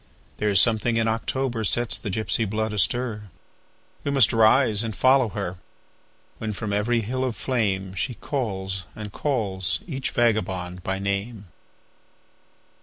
[0.37, 3.29] There is something in October sets the gypsy blood astir;
[4.03, 5.57] We must rise and follow her,
[6.39, 11.49] When from every hill of flameShe calls and calls each vagabond by name.